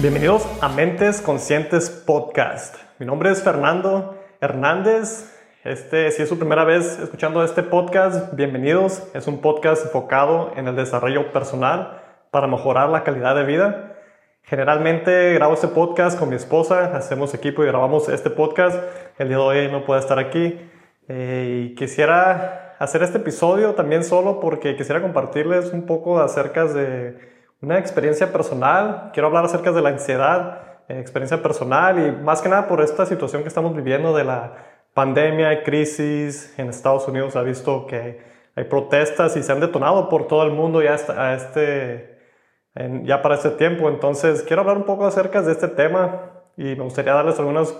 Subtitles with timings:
[0.00, 2.76] Bienvenidos a Mentes Conscientes Podcast.
[2.98, 5.30] Mi nombre es Fernando Hernández.
[5.62, 9.06] Este, si es su primera vez escuchando este podcast, bienvenidos.
[9.12, 13.98] Es un podcast enfocado en el desarrollo personal para mejorar la calidad de vida.
[14.42, 18.82] Generalmente grabo este podcast con mi esposa, hacemos equipo y grabamos este podcast.
[19.18, 20.58] El día de hoy no puede estar aquí.
[21.08, 27.39] Eh, y quisiera hacer este episodio también solo porque quisiera compartirles un poco acerca de
[27.60, 29.10] una experiencia personal.
[29.12, 33.06] Quiero hablar acerca de la ansiedad, eh, experiencia personal y más que nada por esta
[33.06, 34.54] situación que estamos viviendo de la
[34.94, 37.36] pandemia, crisis en Estados Unidos.
[37.36, 38.20] Ha visto que
[38.56, 42.18] hay protestas y se han detonado por todo el mundo ya, a este,
[43.04, 43.88] ya para este tiempo.
[43.88, 47.76] Entonces, quiero hablar un poco acerca de este tema y me gustaría darles algunos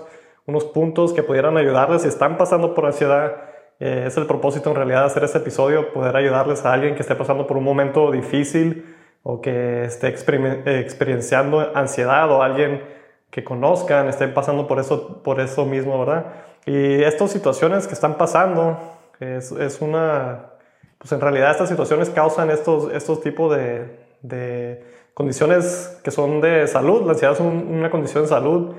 [0.47, 3.35] unos puntos que pudieran ayudarles si están pasando por ansiedad.
[3.79, 7.01] Eh, es el propósito en realidad de hacer este episodio, poder ayudarles a alguien que
[7.01, 8.90] esté pasando por un momento difícil
[9.23, 12.81] o que esté experienciando ansiedad o alguien
[13.29, 16.25] que conozcan esté pasando por eso, por eso mismo, ¿verdad?
[16.65, 18.77] Y estas situaciones que están pasando
[19.19, 20.51] es, una,
[20.97, 26.67] pues en realidad estas situaciones causan estos, estos tipos de, de condiciones que son de
[26.67, 27.03] salud.
[27.03, 28.75] La ansiedad es una condición de salud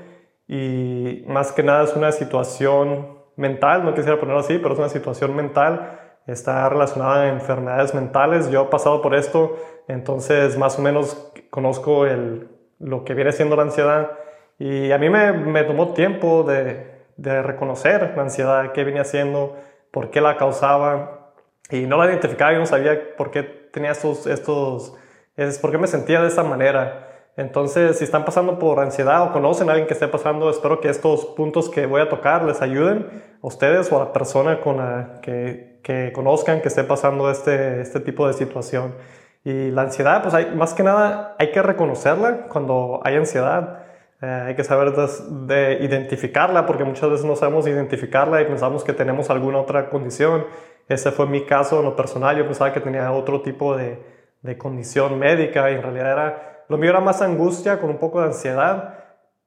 [0.47, 4.89] y más que nada es una situación mental, no quisiera ponerlo así, pero es una
[4.89, 8.49] situación mental está relacionada a enfermedades mentales.
[8.49, 9.57] Yo he pasado por esto,
[9.87, 14.11] entonces más o menos conozco el, lo que viene siendo la ansiedad.
[14.59, 19.57] Y a mí me, me tomó tiempo de, de, reconocer la ansiedad, qué venía haciendo,
[19.91, 21.33] por qué la causaba.
[21.69, 24.95] Y no la identificaba, yo no sabía por qué tenía estos, estos
[25.35, 27.09] es por qué me sentía de esa manera.
[27.35, 30.89] Entonces, si están pasando por ansiedad o conocen a alguien que esté pasando, espero que
[30.89, 33.07] estos puntos que voy a tocar les ayuden
[33.41, 37.81] a ustedes o a la persona con la que que conozcan que esté pasando este,
[37.81, 38.95] este tipo de situación.
[39.43, 43.83] Y la ansiedad, pues hay, más que nada hay que reconocerla cuando hay ansiedad.
[44.21, 48.93] Eh, hay que saber de, identificarla porque muchas veces no sabemos identificarla y pensamos que
[48.93, 50.45] tenemos alguna otra condición.
[50.87, 52.37] Ese fue mi caso en lo personal.
[52.37, 54.01] Yo pensaba que tenía otro tipo de,
[54.41, 58.21] de condición médica y en realidad era, lo mío era más angustia con un poco
[58.21, 58.99] de ansiedad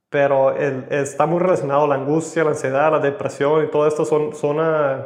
[0.08, 4.60] pero está muy relacionado la angustia, la ansiedad, la depresión y todo esto son, son
[4.60, 5.02] uh,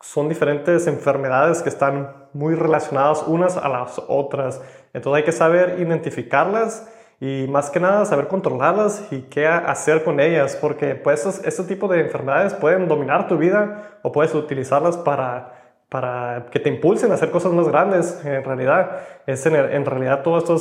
[0.00, 4.60] son diferentes enfermedades que están muy relacionadas unas a las otras.
[4.92, 6.90] Entonces hay que saber identificarlas
[7.20, 11.86] y más que nada saber controlarlas y qué hacer con ellas, porque pues este tipo
[11.86, 17.14] de enfermedades pueden dominar tu vida o puedes utilizarlas para, para que te impulsen a
[17.14, 18.24] hacer cosas más grandes.
[18.24, 20.56] En realidad, es en, en realidad todo esto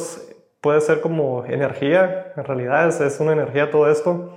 [0.60, 4.36] puede ser como energía, en realidad es, es una energía todo esto.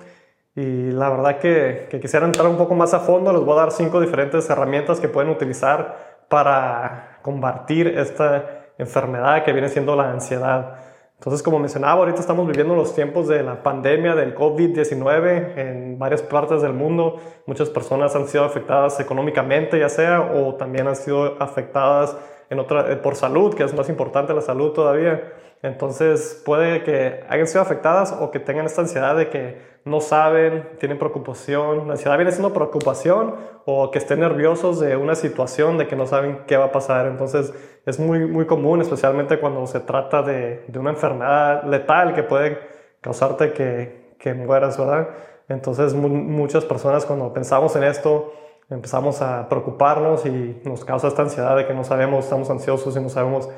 [0.55, 3.73] Y la verdad que, quisiera entrar un poco más a fondo, les voy a dar
[3.73, 10.77] cinco diferentes herramientas que pueden utilizar para combatir esta enfermedad que viene siendo la ansiedad.
[11.15, 16.21] Entonces, como mencionaba, ahorita estamos viviendo los tiempos de la pandemia del COVID-19 en varias
[16.21, 17.17] partes del mundo.
[17.47, 22.17] Muchas personas han sido afectadas económicamente, ya sea, o también han sido afectadas
[22.51, 25.33] en otra, por salud, que es más importante la salud todavía.
[25.63, 30.69] Entonces, puede que hayan sido afectadas o que tengan esta ansiedad de que no saben,
[30.79, 31.87] tienen preocupación.
[31.87, 36.07] La ansiedad viene siendo preocupación o que estén nerviosos de una situación, de que no
[36.07, 37.07] saben qué va a pasar.
[37.07, 37.53] Entonces
[37.87, 42.59] es muy, muy común, especialmente cuando se trata de, de una enfermedad letal que puede
[43.01, 45.09] causarte que, que mueras, ¿verdad?
[45.49, 48.33] Entonces muchas personas cuando pensamos en esto
[48.71, 53.01] empezamos a preocuparnos y nos causa esta ansiedad de que no sabemos, estamos ansiosos y
[53.01, 53.49] no sabemos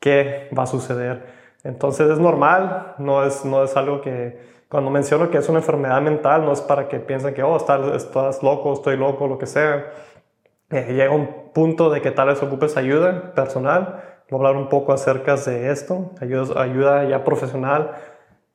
[0.00, 1.37] qué va a suceder.
[1.64, 4.38] Entonces es normal, no es, no es algo que
[4.68, 8.42] cuando menciono que es una enfermedad mental, no es para que piensen que, oh, estás,
[8.42, 9.92] loco, estoy loco, lo que sea.
[10.70, 14.02] Eh, llega un punto de que tal vez ocupes ayuda personal.
[14.30, 17.92] Voy a hablar un poco acerca de esto, ayuda, ayuda ya profesional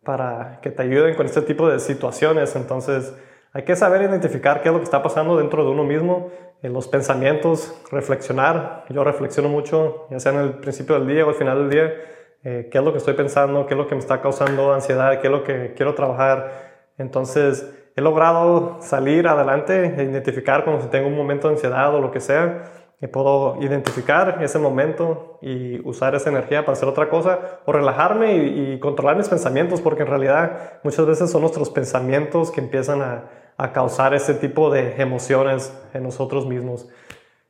[0.04, 2.56] para que te ayuden con este tipo de situaciones.
[2.56, 3.16] Entonces,
[3.52, 6.30] hay que saber identificar qué es lo que está pasando dentro de uno mismo,
[6.62, 8.86] en los pensamientos, reflexionar.
[8.90, 11.94] Yo reflexiono mucho, ya sea en el principio del día o al final del día
[12.44, 15.20] eh, qué es lo que estoy pensando, qué es lo que me está causando ansiedad,
[15.22, 16.74] qué es lo que quiero trabajar.
[16.98, 22.12] Entonces, he logrado salir adelante e identificar cuando tengo un momento de ansiedad o lo
[22.12, 22.64] que sea,
[23.00, 28.38] y puedo identificar ese momento y usar esa energía para hacer otra cosa o relajarme
[28.38, 33.30] y, controlar mis pensamientos, porque en realidad muchas veces son nuestros pensamientos que empiezan a,
[33.58, 36.88] a causar ese tipo de emociones en nosotros mismos.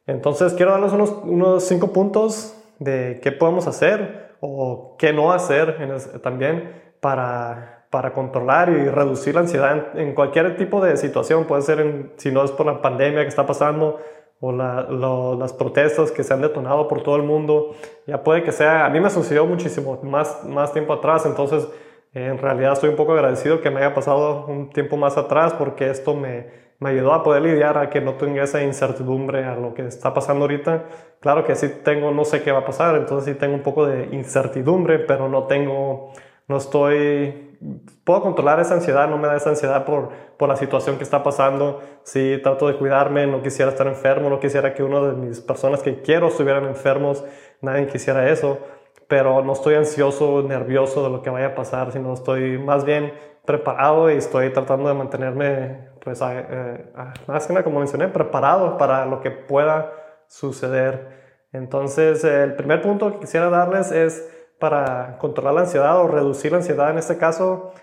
[0.07, 6.19] Entonces, quiero darles unos, unos cinco puntos de qué podemos hacer o qué no hacer
[6.21, 11.45] también para, para controlar y reducir la ansiedad en, cualquier tipo de situación.
[11.45, 13.99] Puede ser, si no es por la pandemia que está pasando
[14.41, 17.73] o las protestas que se han detonado por todo el mundo.
[18.05, 21.65] Ya puede que sea, a mí me sucedió muchísimo más, más tiempo atrás, entonces
[22.13, 25.89] En realidad estoy un poco agradecido que me haya pasado un tiempo más atrás porque
[25.89, 29.73] esto me, me ayudó a poder lidiar a que no tenga esa incertidumbre a lo
[29.73, 30.83] que está pasando ahorita.
[31.21, 33.85] Claro que sí tengo, no sé qué va a pasar, entonces sí tengo un poco
[33.85, 36.11] de incertidumbre, pero no tengo,
[36.49, 37.57] no estoy,
[38.03, 41.23] puedo controlar esa ansiedad, no me da esa ansiedad por, por la situación que está
[41.23, 41.79] pasando.
[42.03, 45.81] Sí trato de cuidarme, no quisiera estar enfermo, no quisiera que uno de mis personas
[45.81, 47.23] que quiero estuvieran enfermos,
[47.61, 48.59] nadie quisiera eso
[49.07, 53.13] pero no estoy ansioso, nervioso de lo que vaya a pasar, sino estoy más bien
[53.45, 56.85] preparado y estoy tratando de mantenerme, pues, eh,
[57.27, 59.91] más que nada, como mencioné, preparado para lo que pueda
[60.27, 61.21] suceder.
[61.51, 64.29] Entonces, el primer punto que quisiera darles es
[64.59, 67.73] para controlar la ansiedad o reducir la ansiedad en este caso,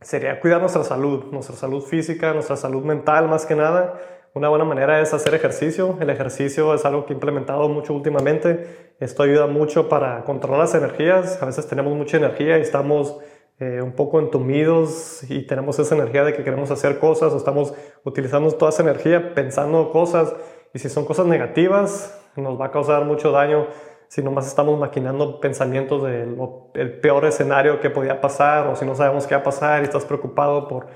[0.00, 3.94] sería cuidar nuestra salud, nuestra salud física, nuestra salud mental más que nada.
[4.34, 5.96] Una buena manera es hacer ejercicio.
[6.00, 8.94] El ejercicio es algo que he implementado mucho últimamente.
[9.00, 11.42] Esto ayuda mucho para controlar las energías.
[11.42, 13.18] A veces tenemos mucha energía y estamos
[13.58, 17.72] eh, un poco entumidos y tenemos esa energía de que queremos hacer cosas o estamos
[18.04, 20.34] utilizando toda esa energía pensando cosas
[20.74, 23.66] y si son cosas negativas nos va a causar mucho daño
[24.08, 29.26] si nomás estamos maquinando pensamientos del peor escenario que podía pasar o si no sabemos
[29.26, 30.86] qué va a pasar y estás preocupado por,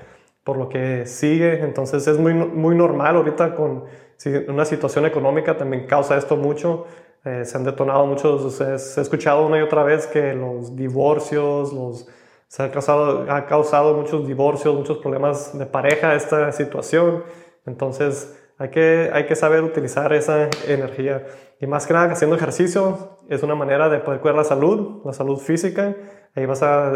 [0.43, 1.61] por lo que sigue.
[1.61, 3.83] Entonces es muy, muy normal ahorita con
[4.47, 6.85] una situación económica también causa esto mucho.
[7.25, 12.07] Eh, se han detonado muchos, he escuchado una y otra vez que los divorcios, los
[12.51, 17.23] se ha causado, ha causado muchos divorcios, muchos problemas de pareja esta situación.
[17.65, 21.25] Entonces hay que, hay que saber utilizar esa energía.
[21.61, 25.13] Y más que nada haciendo ejercicio es una manera de poder cuidar la salud, la
[25.13, 25.95] salud física.
[26.35, 26.91] Ahí vas a,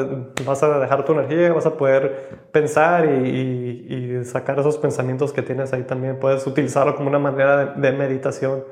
[0.46, 5.42] vas a dejar tu energía, vas a poder pensar y, y, sacar esos pensamientos que
[5.42, 6.20] tienes ahí también.
[6.20, 8.66] Puedes utilizarlo como una manera de, de meditación.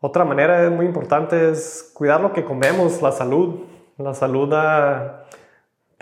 [0.00, 3.60] Otra manera muy importante es cuidar lo que comemos, la salud.
[3.98, 4.52] La salud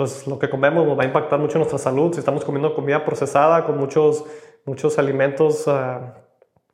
[0.00, 2.14] pues lo que comemos nos va a impactar mucho nuestra salud.
[2.14, 4.24] Si estamos comiendo comida procesada con muchos,
[4.64, 6.14] muchos alimentos, ah,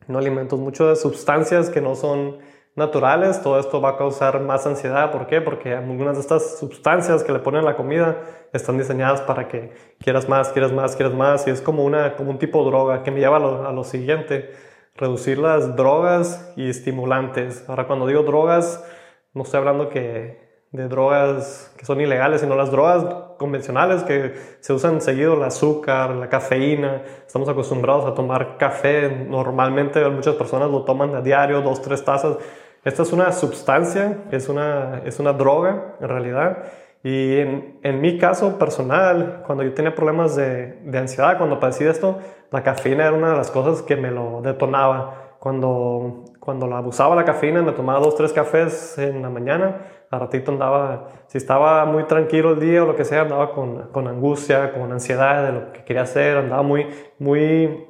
[0.07, 2.39] no alimentos, muchas sustancias que no son
[2.77, 5.11] naturales, todo esto va a causar más ansiedad.
[5.11, 5.41] ¿Por qué?
[5.41, 8.17] Porque algunas de estas sustancias que le ponen a la comida
[8.53, 11.49] están diseñadas para que quieras más, quieras más, quieras más.
[11.49, 13.73] Y es como, una, como un tipo de droga que me lleva a lo, a
[13.73, 14.53] lo siguiente.
[14.95, 17.69] Reducir las drogas y estimulantes.
[17.69, 18.89] Ahora cuando digo drogas,
[19.35, 20.46] no estoy hablando que
[20.77, 23.05] de drogas que son ilegales, sino las drogas
[23.39, 27.03] convencionales que se usan seguido, el azúcar, la cafeína.
[27.27, 32.37] Estamos acostumbrados a tomar café, normalmente muchas personas lo toman a diario, dos, tres tazas.
[32.85, 36.59] Esta es una sustancia, es una, es una droga en realidad.
[37.03, 42.19] Y en, mi caso personal, cuando yo tenía problemas de, de ansiedad, cuando padecí esto,
[42.51, 45.37] la cafeína era una de las cosas que me lo detonaba.
[45.39, 49.77] Cuando, cuando la abusaba la cafeína, me tomaba dos, tres cafés en la mañana,
[50.11, 53.89] a ratito andaba, si estaba muy tranquilo el día o lo que sea, andaba con,
[53.89, 56.87] con angustia, con ansiedad de lo que quería hacer, andaba muy,
[57.19, 57.87] muy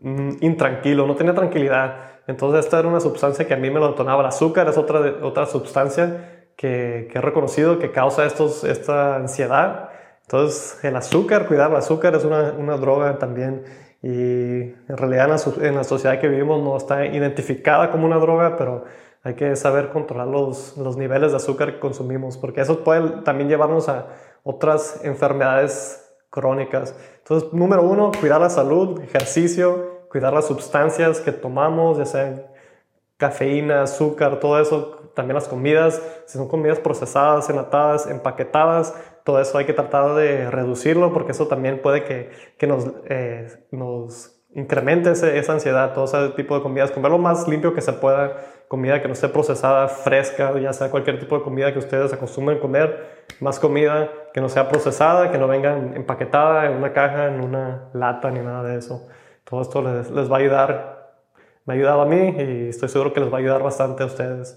[0.00, 1.96] mm, intranquilo, no tenía tranquilidad.
[2.26, 4.22] Entonces esta era una sustancia que a mí me lo detonaba.
[4.22, 9.90] El azúcar es otra, otra sustancia que, que he reconocido que causa estos, esta ansiedad.
[10.22, 13.64] Entonces el azúcar, cuidar el azúcar es una, una droga también
[14.02, 15.26] y en realidad
[15.60, 18.84] en la, sociedad que vivimos no está identificada como una droga, pero
[19.22, 23.48] hay que saber controlar los, los, niveles de azúcar que consumimos, porque eso puede también
[23.48, 24.06] llevarnos a
[24.42, 26.94] otras enfermedades crónicas.
[27.18, 32.50] Entonces, número uno, cuidar la salud, ejercicio, cuidar las sustancias que tomamos, ya sea
[33.18, 39.58] cafeína, azúcar, todo eso, también las comidas, si son comidas procesadas, enlatadas, empaquetadas, todo eso
[39.58, 45.10] hay que tratar de reducirlo porque eso también puede que, que nos, eh, nos incremente
[45.10, 48.36] esa ansiedad, todo ese tipo de comidas, comer lo más limpio que se pueda,
[48.68, 52.58] comida que no esté procesada, fresca, ya sea cualquier tipo de comida que ustedes acostumbren
[52.58, 57.42] comer, más comida que no sea procesada, que no venga empaquetada en una caja, en
[57.42, 59.08] una lata, ni nada de eso.
[59.44, 61.12] Todo esto les, les va a ayudar,
[61.64, 64.06] me ha ayudado a mí y estoy seguro que les va a ayudar bastante a
[64.06, 64.56] ustedes.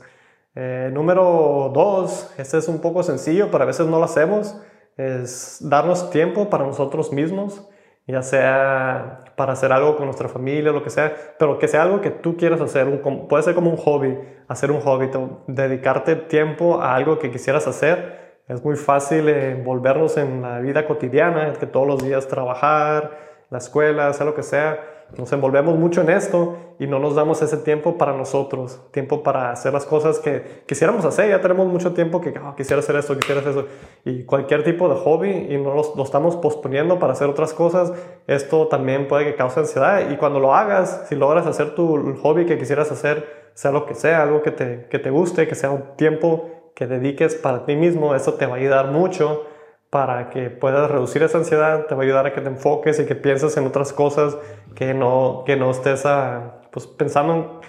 [0.55, 4.55] Eh, número dos, este es un poco sencillo, pero a veces no lo hacemos,
[4.97, 7.67] es darnos tiempo para nosotros mismos,
[8.07, 12.01] ya sea para hacer algo con nuestra familia, lo que sea, pero que sea algo
[12.01, 14.17] que tú quieras hacer, un, puede ser como un hobby,
[14.47, 15.09] hacer un hobby,
[15.47, 18.41] dedicarte tiempo a algo que quisieras hacer.
[18.47, 23.17] Es muy fácil envolvernos en la vida cotidiana, que todos los días trabajar,
[23.49, 24.79] la escuela, sea lo que sea,
[25.17, 29.51] nos envolvemos mucho en esto y no nos damos ese tiempo para nosotros, tiempo para
[29.51, 31.29] hacer las cosas que quisiéramos hacer.
[31.29, 33.65] Ya tenemos mucho tiempo que oh, quisiera hacer esto, quisiera hacer eso.
[34.05, 37.93] Y cualquier tipo de hobby y no lo, estamos posponiendo para hacer otras cosas,
[38.27, 40.09] esto también puede que cause ansiedad.
[40.09, 43.93] Y cuando lo hagas, si logras hacer tu hobby que quisieras hacer, sea lo que
[43.93, 47.75] sea, algo que te, que te guste, que sea un tiempo que dediques para ti
[47.75, 49.45] mismo, eso te va a ayudar mucho
[49.93, 53.05] para que puedas reducir esa ansiedad, te va a ayudar a que te enfoques y
[53.05, 54.35] que pienses en otras cosas,
[54.73, 57.61] que no, que no estés a, pues, pensando,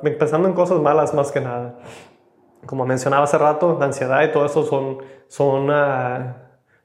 [0.00, 1.74] en, pensando en cosas malas más que nada.
[2.64, 6.32] Como mencionaba hace rato, la ansiedad y todo eso son, son uh,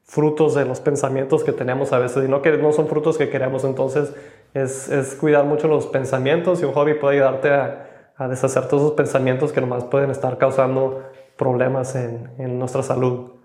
[0.04, 3.30] frutos de los pensamientos que tenemos a veces y no, que, no son frutos que
[3.30, 3.64] queremos.
[3.64, 4.14] Entonces
[4.54, 8.84] es, es cuidar mucho los pensamientos y un hobby puede ayudarte a, a deshacer todos
[8.84, 11.02] esos pensamientos que nomás pueden estar causando
[11.38, 13.36] problemas en, en nuestra salud.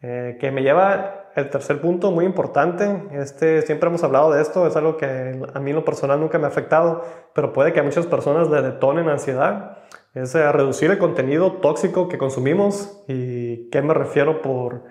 [0.00, 3.02] Eh, que me lleva el tercer punto muy importante.
[3.12, 6.38] Este, siempre hemos hablado de esto, es algo que a mí en lo personal nunca
[6.38, 7.02] me ha afectado,
[7.34, 9.78] pero puede que a muchas personas le detonen ansiedad.
[10.14, 13.02] Es a reducir el contenido tóxico que consumimos.
[13.08, 14.84] ¿Y qué me refiero por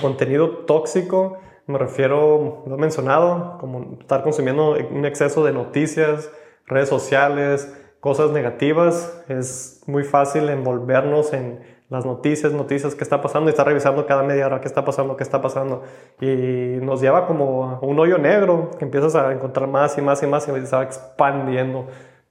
[0.00, 1.38] contenido tóxico?
[1.66, 6.30] Me refiero, lo he mencionado, como estar consumiendo un exceso de noticias,
[6.66, 9.24] redes sociales, cosas negativas.
[9.28, 14.22] Es muy fácil envolvernos en las noticias, noticias, qué está pasando y está revisando cada
[14.22, 15.82] media hora qué está pasando, qué está pasando.
[16.20, 20.26] Y nos lleva como un hoyo negro que empiezas a encontrar más y más y
[20.26, 21.86] más y se va expandiendo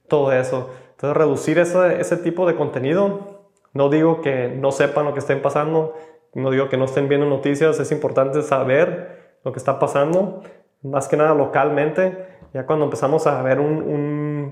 [0.06, 0.70] todo eso.
[0.92, 5.42] Entonces reducir ese, ese tipo de contenido, no digo que no sepan lo que estén
[5.42, 5.94] pasando,
[6.34, 10.42] no digo que no estén viendo noticias, es importante saber lo que está pasando,
[10.82, 13.82] más que nada localmente ya cuando empezamos a ver un,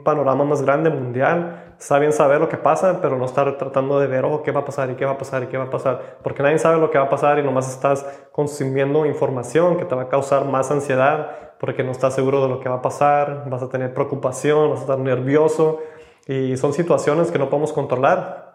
[0.06, 4.06] panorama más grande, mundial, está bien saber lo que pasa, pero no estar tratando de
[4.06, 5.70] ver, oh, qué va a pasar y qué va a pasar y qué va a
[5.70, 9.84] pasar, porque nadie sabe lo que va a pasar y nomás estás consumiendo información que
[9.84, 12.82] te va a causar más ansiedad, porque no estás seguro de lo que va a
[12.82, 15.80] pasar, vas a tener preocupación, vas a estar nervioso,
[16.26, 18.46] y son situaciones que no podemos controlar.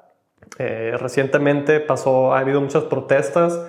[0.57, 3.59] Eh, recientemente pasó, ha habido muchas protestas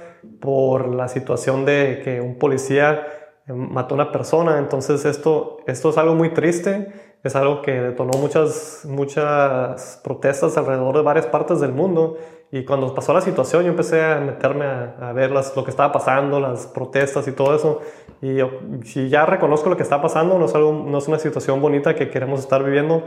[0.40, 3.06] por la situación de que un policía
[3.46, 4.58] mató a una persona.
[4.58, 10.96] Entonces esto, esto es algo muy triste, es algo que detonó muchas, muchas protestas alrededor
[10.96, 12.16] de varias partes del mundo.
[12.50, 15.92] Y cuando pasó la situación yo empecé a meterme a, ver las, lo que estaba
[15.92, 17.80] pasando, las protestas y todo eso.
[18.20, 18.38] Y
[18.84, 21.94] si ya reconozco lo que está pasando, no es, algo, no es una situación bonita
[21.94, 23.04] que queremos estar viviendo,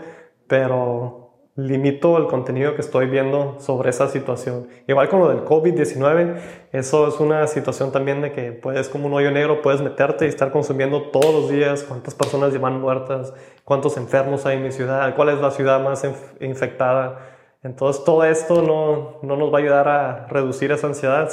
[0.48, 1.25] pero
[1.56, 4.68] limito el contenido que estoy viendo sobre esa situación.
[4.88, 6.36] Igual con lo del COVID-19,
[6.74, 10.28] eso es una situación también de que puedes, como un hoyo negro, puedes meterte y
[10.28, 13.34] estar consumiendo todos los días cuántas personas llevan muertas,
[13.64, 16.06] cuántos enfermos hay en mi ciudad, cuál es la ciudad más
[16.42, 17.20] infectada.
[17.64, 21.30] Entonces todo esto no, no, nos va a ayudar a reducir esa ansiedad,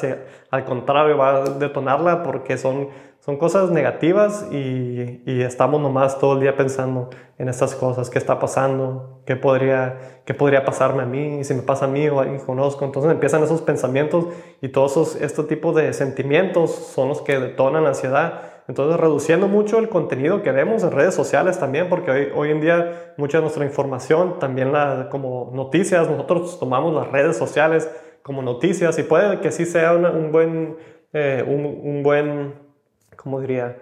[0.50, 2.88] al contrario va a detonarla porque son
[3.24, 8.18] son cosas negativas y, y, estamos nomás todo el día pensando en estas cosas, qué
[8.18, 12.18] está pasando, qué podría, qué podría pasarme a mí, si me pasa a mí o
[12.18, 12.84] a alguien que conozco.
[12.84, 14.26] Entonces empiezan esos pensamientos
[14.60, 18.40] y todos esos, este tipo de sentimientos son los que detonan la ansiedad.
[18.66, 22.60] Entonces reduciendo mucho el contenido que vemos en redes sociales también, porque hoy, hoy en
[22.60, 27.88] día mucha de nuestra información, también la, como noticias, nosotros tomamos las redes sociales
[28.24, 30.76] como noticias y puede que sí sea un buen...
[31.14, 32.71] Eh, un, un buen
[33.16, 33.76] como diría?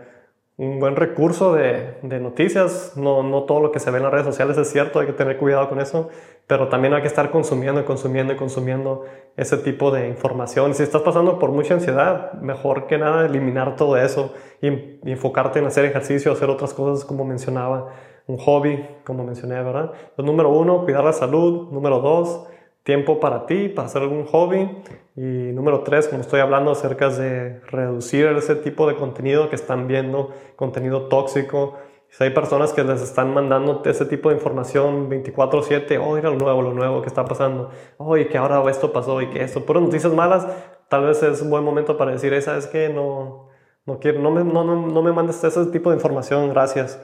[0.56, 2.92] Un buen recurso de, noticias.
[2.96, 5.14] No, no, todo lo que se ve en las redes sociales es cierto, hay que
[5.14, 6.10] tener cuidado con eso,
[6.46, 9.04] pero también hay que estar consumiendo y consumiendo y consumiendo
[9.38, 10.74] ese tipo de información.
[10.74, 15.66] Si estás pasando por mucha ansiedad, mejor que nada eliminar todo eso y, enfocarte en
[15.66, 17.94] hacer ejercicio, hacer otras cosas como mencionaba,
[18.26, 19.92] un hobby, como mencioné, ¿verdad?
[20.18, 21.70] Número uno, cuidar la salud.
[21.72, 22.46] Número dos,
[22.90, 24.68] tiempo para ti, para hacer algún hobby.
[25.14, 29.86] Y número tres, como estoy hablando acerca de reducir ese tipo de contenido que están
[29.86, 31.76] viendo, contenido tóxico.
[32.08, 36.36] Si hay personas que les están mandando ese tipo de información 24/7, oh, mira lo
[36.36, 39.64] nuevo, lo nuevo que está pasando, oh, y que ahora esto pasó y que esto,
[39.64, 40.48] puras noticias malas,
[40.88, 43.50] tal vez es un buen momento para decir, esa es que no,
[43.86, 47.00] no quiero, no me, no, no, no me mandes ese tipo de información, gracias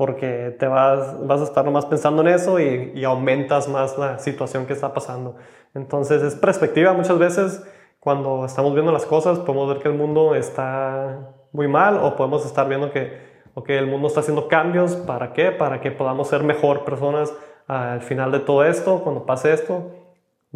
[0.00, 4.18] porque te vas, vas a estar nomás pensando en eso y, y, aumentas más la
[4.18, 5.36] situación que está pasando.
[5.74, 7.62] Entonces es perspectiva muchas veces
[7.98, 12.46] cuando estamos viendo las cosas podemos ver que el mundo está muy mal o podemos
[12.46, 13.12] estar viendo que
[13.52, 14.96] okay, el mundo está haciendo cambios.
[14.96, 15.52] ¿Para qué?
[15.52, 17.30] Para que podamos ser mejor personas
[17.66, 19.90] al final de todo esto, cuando pase esto.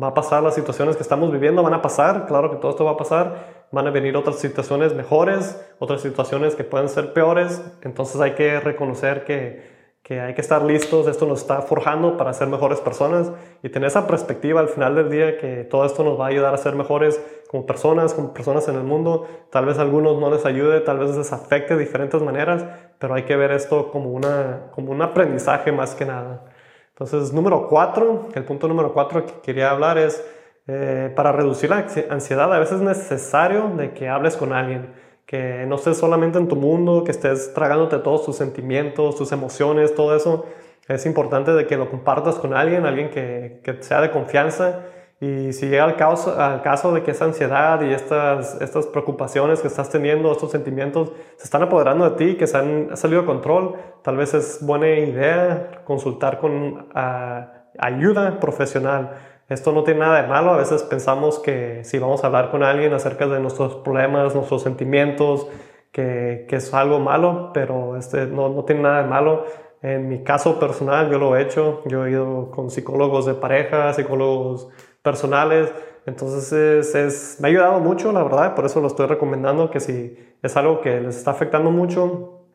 [0.03, 2.87] Va a pasar las situaciones que estamos viviendo, van a pasar, claro que todo esto
[2.87, 7.63] va a pasar, van a venir otras situaciones mejores, otras situaciones que pueden ser peores,
[7.83, 12.33] entonces hay que reconocer que, que hay que estar listos, esto nos está forjando para
[12.33, 16.21] ser mejores personas y tener esa perspectiva al final del día que todo esto nos
[16.21, 19.79] va a ayudar a ser mejores como personas, como personas en el mundo, tal vez
[19.79, 22.65] a algunos no les ayude, tal vez les afecte de diferentes maneras,
[22.99, 26.45] pero hay que ver esto como, una, como un aprendizaje más que nada.
[26.91, 30.25] Entonces, número cuatro, el punto número cuatro que quería hablar es
[30.67, 34.95] eh, para reducir la ansiedad, a veces es necesario de que hables con alguien,
[35.27, 39.95] que no estés solamente en tu mundo, que estés tragándote todos tus sentimientos, tus emociones,
[39.95, 40.47] todo eso.
[40.89, 44.81] Es importante de que lo compartas con alguien, alguien que, sea de confianza.
[45.21, 49.61] Y si llega al caso, al caso de que esa ansiedad y estas, estas preocupaciones
[49.61, 53.27] que estás teniendo, estos sentimientos, se están apoderando de ti, que se han salido de
[53.27, 59.13] control, tal vez es buena idea consultar con ah, ayuda profesional.
[59.49, 62.63] Esto no tiene nada de malo, a veces pensamos que si vamos a hablar con
[62.63, 65.47] alguien acerca de nuestros problemas, nuestros sentimientos,
[65.93, 69.45] que, que es algo malo, pero este, no, no tiene nada de malo.
[69.81, 71.83] En mi caso personal, yo lo he hecho.
[71.85, 74.69] Yo he ido con psicólogos de pareja, psicólogos
[75.03, 75.73] personales.
[76.07, 80.19] Entonces es, me ha ayudado mucho, la verdad, por eso lo estoy recomendando, que si
[80.43, 82.47] es algo que les está afectando mucho,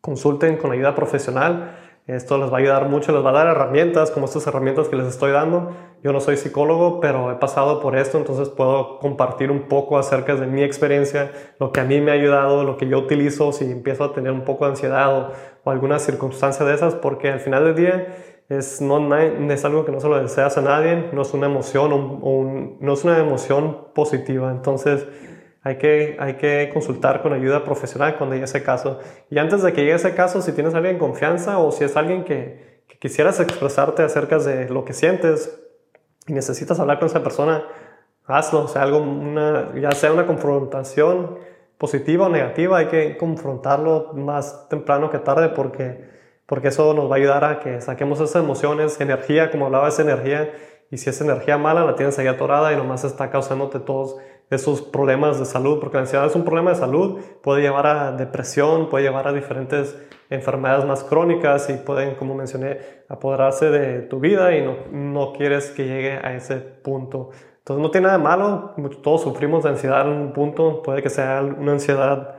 [0.00, 1.74] consulten con ayuda profesional.
[2.08, 4.96] Esto les va a ayudar mucho, les va a dar herramientas como estas herramientas que
[4.96, 5.72] les estoy dando.
[6.02, 10.34] Yo no soy psicólogo, pero he pasado por esto, entonces puedo compartir un poco acerca
[10.34, 13.70] de mi experiencia, lo que a mí me ha ayudado, lo que yo utilizo si
[13.70, 15.32] empiezo a tener un poco de ansiedad o,
[15.64, 18.06] o alguna circunstancia de esas, porque al final del día
[18.48, 22.20] es, no, es algo que no se lo deseas a nadie, no es una emoción,
[22.80, 24.50] no es una emoción positiva.
[24.50, 25.06] Entonces
[25.62, 29.00] hay que, hay que consultar con ayuda profesional cuando llegue ese caso.
[29.30, 31.84] Y antes de que llegue ese caso, si tienes a alguien en confianza o si
[31.84, 35.60] es alguien que, quisieras expresarte acerca de lo que sientes
[36.26, 37.64] y necesitas hablar con esa persona,
[38.26, 38.66] hazlo.
[38.66, 39.04] Sea, algo,
[39.80, 41.38] ya sea una confrontación
[41.76, 47.16] positiva o negativa, hay que confrontarlo más temprano que tarde porque porque eso nos va
[47.16, 50.50] a ayudar a que saquemos esas emociones, energía, como hablaba, esa energía,
[50.90, 54.16] y si es energía mala, la tienes ahí atorada y nomás está causándote todos
[54.50, 58.12] esos problemas de salud, porque la ansiedad es un problema de salud, puede llevar a
[58.12, 59.96] depresión, puede llevar a diferentes
[60.30, 62.78] enfermedades más crónicas y pueden, como mencioné,
[63.08, 67.30] apoderarse de tu vida y no, no quieres que llegue a ese punto.
[67.58, 71.10] Entonces no tiene nada de malo, todos sufrimos de ansiedad en un punto, puede que
[71.10, 72.36] sea una ansiedad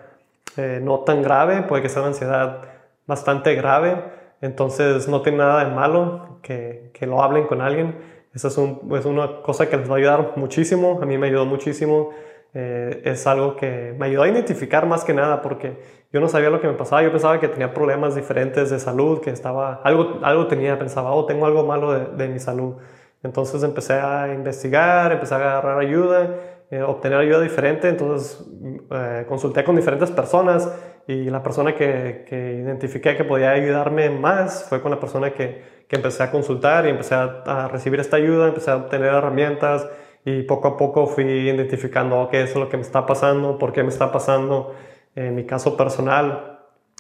[0.58, 2.62] eh, no tan grave, puede que sea una ansiedad
[3.06, 4.04] bastante grave,
[4.42, 8.19] entonces no tiene nada de malo que, que lo hablen con alguien.
[8.40, 11.28] Esa es, un, es, una cosa que les va a ayudar muchísimo, a mí me
[11.28, 12.12] ayudó muchísimo.
[12.54, 15.78] Eh, es algo que me ayudó a identificar más que nada porque
[16.14, 19.20] yo no sabía lo que me pasaba, yo pensaba que tenía problemas diferentes de salud,
[19.20, 22.76] que estaba, algo, algo tenía, pensaba, oh, tengo algo malo de, mi salud.
[23.24, 26.36] Entonces empecé a investigar, empecé a agarrar ayuda,
[26.72, 28.50] eh, obtener ayuda diferente, entonces
[28.90, 30.74] eh, consulté con diferentes personas
[31.10, 35.64] y la persona que, que, identifiqué que podía ayudarme más fue con la persona que,
[35.88, 39.88] que empecé a consultar y empecé a, recibir esta ayuda, empecé a obtener herramientas
[40.24, 43.82] y poco a poco fui identificando qué es lo que me está pasando, por qué
[43.82, 44.76] me está pasando.
[45.16, 46.60] En mi caso personal,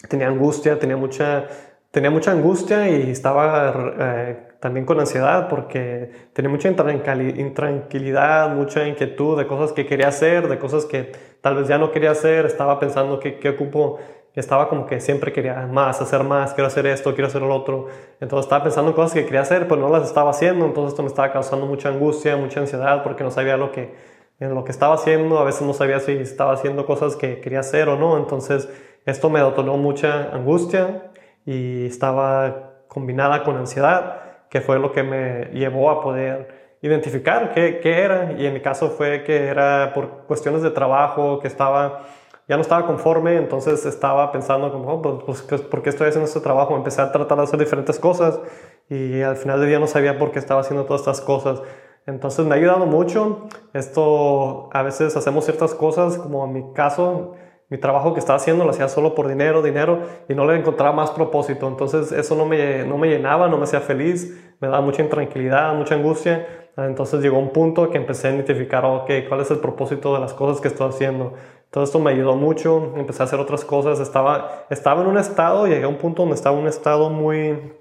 [0.09, 1.45] tenía angustia, tenía mucha,
[1.91, 9.37] tenía mucha angustia y estaba eh, también con ansiedad porque tenía mucha intranquilidad, mucha inquietud
[9.37, 11.11] de cosas que quería hacer, de cosas que
[11.41, 13.99] tal vez ya no quería hacer, estaba pensando que, que ocupo,
[14.35, 17.87] estaba como que siempre quería más, hacer más, quiero hacer esto, quiero hacer lo otro,
[18.19, 21.03] entonces estaba pensando en cosas que quería hacer, pero no las estaba haciendo, entonces esto
[21.03, 23.93] me estaba causando mucha angustia, mucha ansiedad porque no sabía lo que,
[24.39, 27.59] en lo que estaba haciendo, a veces no sabía si estaba haciendo cosas que quería
[27.59, 28.69] hacer o no, entonces
[29.05, 31.11] esto me detonó mucha angustia
[31.45, 37.79] y estaba combinada con ansiedad que fue lo que me llevó a poder identificar qué,
[37.81, 38.33] qué, era.
[38.37, 42.01] Y en mi caso fue que era por cuestiones de trabajo, que estaba,
[42.47, 46.27] ya no estaba conforme, entonces estaba pensando como, oh, pues, pues ¿por qué estoy haciendo
[46.27, 46.75] este trabajo?
[46.75, 48.39] Empecé a tratar de hacer diferentes cosas
[48.89, 51.61] y al final del día no sabía por qué estaba haciendo todas estas cosas.
[52.05, 53.47] Entonces me ha ayudado mucho.
[53.73, 57.35] Esto, a veces hacemos ciertas cosas, como en mi caso,
[57.69, 60.91] mi trabajo que estaba haciendo lo hacía solo por dinero, dinero, y no le encontraba
[60.91, 61.67] más propósito.
[61.67, 65.73] Entonces eso no me, no me llenaba, no me hacía feliz, me daba mucha intranquilidad,
[65.75, 66.47] mucha angustia.
[66.85, 70.33] Entonces llegó un punto que empecé a identificar, ok, ¿cuál es el propósito de las
[70.33, 71.33] cosas que estoy haciendo?
[71.71, 75.67] Todo esto me ayudó mucho, empecé a hacer otras cosas, estaba, estaba en un estado,
[75.67, 77.73] llegué a un punto donde estaba en un estado muy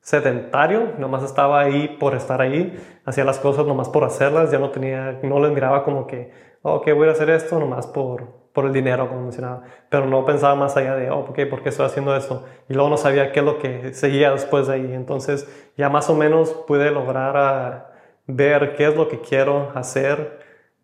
[0.00, 4.70] sedentario, nomás estaba ahí por estar ahí, hacía las cosas nomás por hacerlas, ya no
[4.70, 6.30] tenía, no les miraba como que,
[6.62, 10.54] ok, voy a hacer esto nomás por, por el dinero, como mencionaba, pero no pensaba
[10.54, 12.44] más allá de, oh, okay, ¿por qué estoy haciendo eso?
[12.68, 14.92] Y luego no sabía qué es lo que seguía después de ahí.
[14.94, 17.87] Entonces ya más o menos pude lograr a
[18.28, 20.38] ver qué es lo que quiero hacer,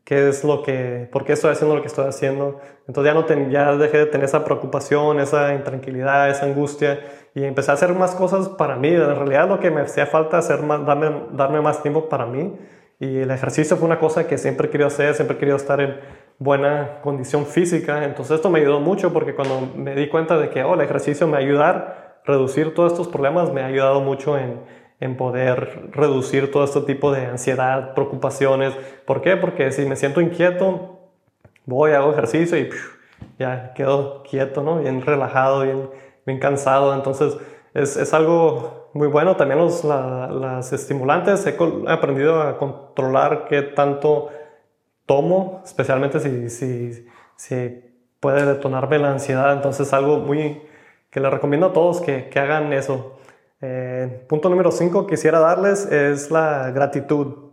[0.04, 2.58] qué es lo que, por qué estoy haciendo lo que estoy haciendo.
[2.88, 7.00] Entonces ya, no ten, ya dejé de tener esa preocupación, esa intranquilidad, esa angustia
[7.34, 8.88] y empecé a hacer más cosas para mí.
[8.88, 12.56] En realidad lo que me hacía falta hacer más, darme, darme más tiempo para mí.
[12.98, 15.96] Y el ejercicio fue una cosa que siempre quería hacer, siempre quería estar en
[16.38, 18.04] buena condición física.
[18.04, 21.26] Entonces esto me ayudó mucho porque cuando me di cuenta de que oh, el ejercicio
[21.26, 24.60] me ayudar a reducir todos estos problemas, me ha ayudado mucho en,
[25.00, 28.74] en poder reducir todo este tipo de ansiedad, preocupaciones.
[29.06, 29.36] ¿Por qué?
[29.36, 31.00] Porque si me siento inquieto,
[31.66, 32.70] voy, hago ejercicio y
[33.38, 34.78] ya quedo quieto, ¿no?
[34.78, 35.90] Bien relajado, bien,
[36.26, 36.94] bien cansado.
[36.94, 37.36] Entonces
[37.74, 39.36] es, es algo muy bueno.
[39.36, 41.46] También los las estimulantes.
[41.46, 41.56] He,
[41.88, 44.30] aprendido a controlar qué tanto
[45.06, 47.82] tomo, especialmente si, si, si
[48.20, 49.52] puede detonarme la ansiedad.
[49.52, 50.62] Entonces, algo muy
[51.10, 53.13] que le recomiendo a todos que, que hagan eso.
[53.66, 57.52] Eh, punto número 5 quisiera darles es la gratitud.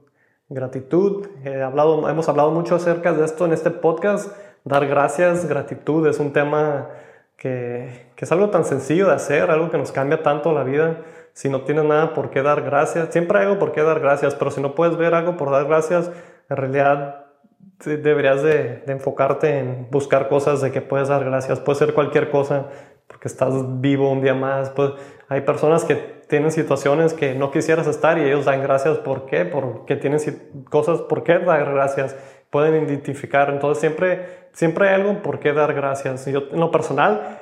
[0.50, 1.26] Gratitud,
[1.66, 4.36] hablado, hemos hablado mucho acerca de esto en este podcast.
[4.66, 6.90] Dar gracias, gratitud es un tema
[7.38, 10.98] que, es algo tan sencillo de hacer, algo que nos cambia tanto la vida.
[11.32, 14.36] Si no tienes nada por qué dar gracias, siempre hay algo por qué dar gracias,
[14.36, 16.12] pero si no puedes ver algo por dar gracias,
[16.50, 17.28] en realidad
[17.86, 21.62] deberías de, enfocarte en buscar cosas de que puedes dar gracias.
[21.62, 22.66] Puede ser cualquier cosa,
[23.08, 24.72] porque estás vivo un día más.
[25.32, 25.96] Hay personas que
[26.28, 28.98] tienen situaciones que no quisieras estar y ellos dan gracias.
[28.98, 29.46] ¿Por qué?
[29.46, 30.20] Porque tienen
[30.70, 32.18] cosas por qué dar gracias.
[32.50, 33.50] Pueden identificar.
[33.50, 36.26] Entonces siempre, siempre hay algo por qué dar gracias.
[36.26, 37.40] Yo en lo personal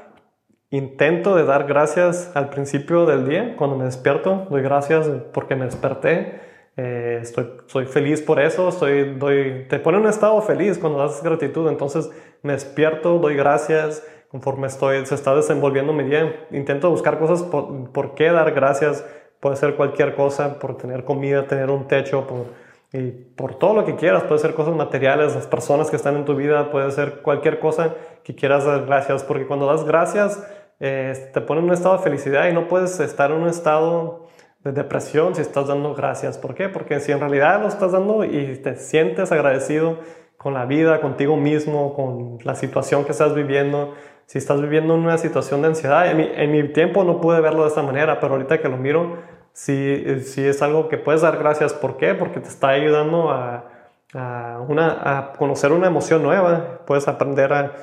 [0.69, 4.45] intento de dar gracias al principio del día, cuando me despierto.
[4.51, 6.41] Doy gracias porque me desperté.
[6.77, 10.99] Eh, estoy, soy feliz por eso, estoy, doy, te pone en un estado feliz cuando
[10.99, 12.09] das gratitud, entonces
[12.43, 17.91] me despierto, doy gracias, conforme estoy, se está desenvolviendo mi día, intento buscar cosas por,
[17.91, 19.05] por, qué dar gracias,
[19.39, 22.45] puede ser cualquier cosa, por tener comida, tener un techo, por,
[22.93, 26.25] y por todo lo que quieras, puede ser cosas materiales, las personas que están en
[26.25, 30.43] tu vida, puede ser cualquier cosa que quieras dar gracias, porque cuando das gracias
[30.79, 34.27] eh, te pone en un estado de felicidad y no puedes estar en un estado
[34.63, 36.37] de depresión si estás dando gracias.
[36.37, 36.69] ¿Por qué?
[36.69, 39.97] Porque si en realidad lo estás dando y te sientes agradecido
[40.37, 43.93] con la vida, contigo mismo, con la situación que estás viviendo,
[44.29, 47.81] si estás viviendo una situación de ansiedad, en mi, tiempo no pude verlo de esa
[47.81, 49.17] manera, pero ahorita que lo miro,
[49.53, 51.73] sí, sí es algo que puedes dar gracias.
[51.73, 52.13] ¿Por qué?
[52.13, 53.65] Porque te está ayudando a,
[54.13, 57.73] a, una, a conocer una emoción nueva, puedes aprender a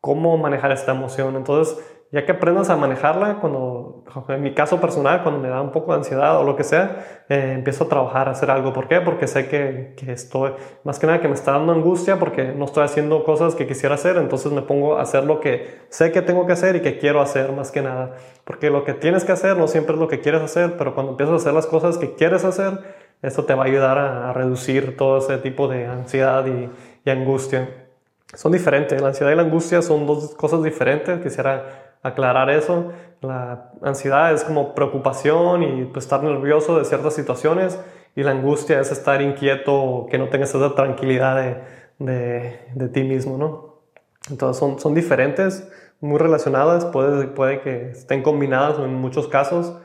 [0.00, 1.36] cómo manejar esta emoción.
[1.36, 1.76] Entonces,
[2.14, 5.90] ya que aprendas a manejarla, cuando, en mi caso personal, cuando me da un poco
[5.90, 8.72] de ansiedad o lo que sea, eh, empiezo a trabajar, a hacer algo.
[8.72, 9.00] ¿Por qué?
[9.00, 10.52] Porque sé que, que, estoy,
[10.84, 13.96] más que nada que me está dando angustia porque no estoy haciendo cosas que quisiera
[13.96, 16.98] hacer, entonces me pongo a hacer lo que sé que tengo que hacer y que
[16.98, 18.14] quiero hacer más que nada.
[18.44, 21.10] Porque lo que tienes que hacer no siempre es lo que quieres hacer, pero cuando
[21.10, 22.78] empiezas a hacer las cosas que quieres hacer,
[23.22, 26.70] esto te va a ayudar a, reducir todo ese tipo de ansiedad y,
[27.04, 27.68] y angustia.
[28.34, 31.20] Son diferentes, la ansiedad y la angustia son dos cosas diferentes.
[31.20, 32.92] Quisiera aclarar eso.
[33.20, 37.80] La ansiedad es como preocupación y pues, estar nervioso de ciertas situaciones
[38.14, 41.36] y la angustia es estar inquieto, que no tengas esa tranquilidad
[41.98, 43.80] de, de, ti mismo, ¿no?
[44.30, 45.68] Entonces son, son diferentes,
[46.00, 49.76] muy relacionadas, puede, puede que estén combinadas en muchos casos.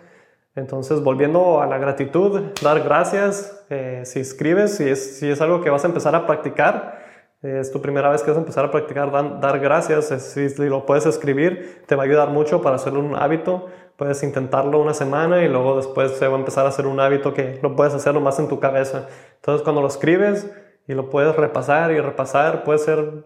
[0.56, 5.62] Entonces, volviendo a la gratitud, dar gracias, eh, si escribes, si es, si es algo
[5.62, 7.00] que vas a empezar a practicar,
[7.42, 11.06] es tu primera vez que vas a empezar a practicar dar gracias, si, lo puedes
[11.06, 13.68] escribir, te va a ayudar mucho para hacerlo un hábito.
[13.96, 17.34] Puedes intentarlo una semana y luego después se va a empezar a hacer un hábito
[17.34, 19.08] que lo puedes hacerlo más en tu cabeza.
[19.36, 20.52] Entonces cuando lo escribes
[20.88, 23.24] y lo puedes repasar y repasar, puede ser un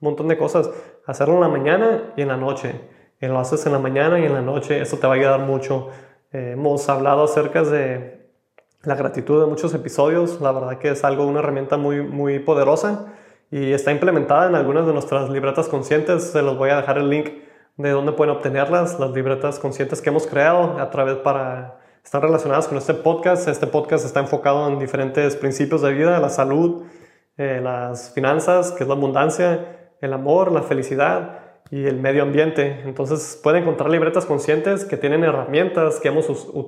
[0.00, 0.70] montón de cosas.
[1.06, 2.80] Hacerlo en la mañana y en la noche.
[3.20, 5.40] Y lo haces en la mañana y en la noche, eso te va a ayudar
[5.40, 5.88] mucho.
[6.32, 8.28] Eh, hemos hablado acerca de
[8.82, 10.40] la gratitud en muchos episodios.
[10.40, 13.14] La verdad que es algo, una herramienta muy, muy poderosa
[13.50, 16.32] y está implementada en algunas de nuestras libretas conscientes.
[16.32, 17.30] Se los voy a dejar el link
[17.76, 22.68] de dónde pueden obtenerlas, las libretas conscientes que hemos creado a través para estar relacionadas
[22.68, 23.48] con este podcast.
[23.48, 26.84] Este podcast está enfocado en diferentes principios de vida, la salud,
[27.36, 32.82] eh, las finanzas, que es la abundancia, el amor, la felicidad y el medio ambiente.
[32.84, 36.26] Entonces pueden encontrar libretas conscientes que tienen herramientas que hemos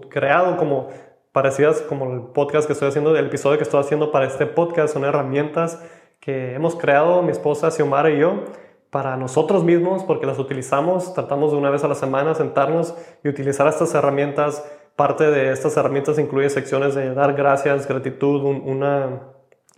[0.09, 0.88] creado como
[1.33, 4.95] parecidas como el podcast que estoy haciendo, el episodio que estoy haciendo para este podcast,
[4.95, 5.81] son herramientas
[6.20, 8.44] que hemos creado mi esposa Xiomara y yo
[8.90, 13.28] para nosotros mismos, porque las utilizamos, tratamos de una vez a la semana sentarnos y
[13.28, 14.64] utilizar estas herramientas.
[14.96, 19.22] Parte de estas herramientas incluye secciones de dar gracias, gratitud, una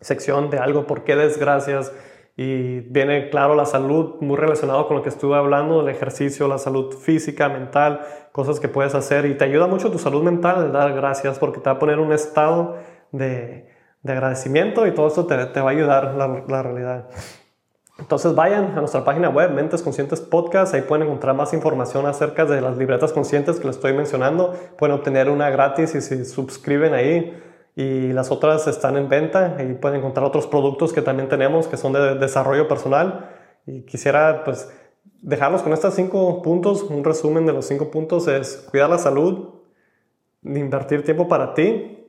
[0.00, 1.92] sección de algo, por qué des gracias,
[2.37, 6.59] y viene claro la salud muy relacionado con lo que estuve hablando, el ejercicio, la
[6.59, 8.00] salud física, mental,
[8.33, 11.61] cosas que puedes hacer y te ayuda mucho tu salud mental el dar gracias porque
[11.61, 12.78] te va a poner un estado
[13.12, 13.72] de,
[14.03, 17.09] de agradecimiento y todo esto te, va a ayudar la, realidad.
[17.99, 22.45] Entonces vayan a nuestra página web, Mentes Conscientes Podcast, ahí pueden encontrar más información acerca
[22.45, 24.55] de las libretas conscientes que les estoy mencionando.
[24.77, 27.41] Pueden obtener una gratis y se suscriben ahí
[27.77, 31.77] y las otras están en venta y pueden encontrar otros productos que también tenemos que
[31.77, 33.31] son de desarrollo personal.
[33.67, 34.69] Y quisiera pues
[35.21, 36.83] dejarlos con estos cinco puntos.
[36.83, 39.51] Un resumen de los cinco puntos es cuidar la salud,
[40.43, 42.02] invertir tiempo para ti,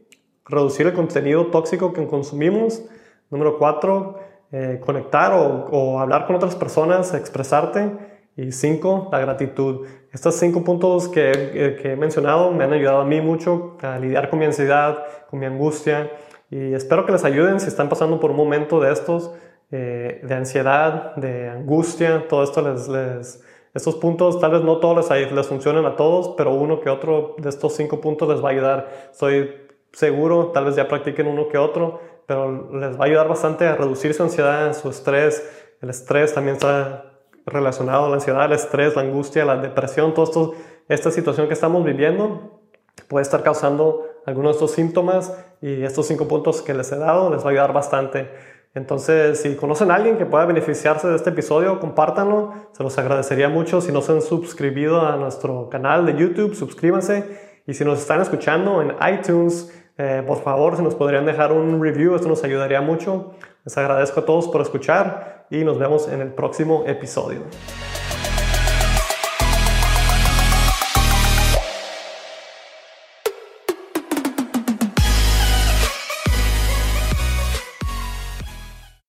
[0.46, 2.84] reducir el contenido tóxico que consumimos.
[3.30, 4.20] Número cuatro,
[4.52, 8.14] eh, conectar o, hablar con otras personas, expresarte.
[8.36, 9.86] Y cinco, la gratitud.
[10.12, 14.00] estos cinco puntos que, eh, que, he mencionado me han ayudado a mí mucho a
[14.00, 16.10] lidiar con mi ansiedad, con mi angustia
[16.54, 19.32] y espero que les ayuden si están pasando por un momento de estos,
[19.72, 25.10] eh, de ansiedad, de angustia, todo esto les, les, estos puntos tal vez no todos
[25.10, 28.50] les, les funcionen a todos, pero uno que otro de estos cinco puntos les va
[28.50, 28.88] a ayudar.
[29.12, 29.63] Estoy
[29.94, 33.76] seguro, tal vez ya practiquen uno que otro, pero les va a ayudar bastante a
[33.76, 35.48] reducir su ansiedad, su estrés.
[35.82, 40.26] El estrés también está relacionado a la ansiedad, el estrés, la angustia, la depresión, todo
[40.26, 40.54] esto,
[40.88, 42.62] esta situación que estamos viviendo
[43.08, 47.30] puede estar causando algunos de estos síntomas y estos cinco puntos que les he dado
[47.30, 48.30] les va a ayudar bastante.
[48.76, 52.54] Entonces, si conocen a alguien que pueda beneficiarse de este episodio, compártanlo.
[52.72, 53.82] Se los agradecería mucho.
[53.82, 57.62] Si no se han suscribido a nuestro canal de YouTube, suscríbanse.
[57.68, 61.82] Y si nos están escuchando en iTunes, eh, por favor, si nos podrían dejar un
[61.82, 63.34] review, esto nos ayudaría mucho.
[63.64, 67.42] Les agradezco a todos por escuchar y nos vemos en el próximo episodio.